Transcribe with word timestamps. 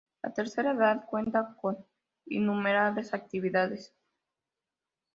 La 0.23 0.33
tercera 0.33 0.71
edad 0.71 1.05
cuenta 1.05 1.55
con 1.61 1.77
innumerables 2.25 3.13
actividades. 3.13 3.93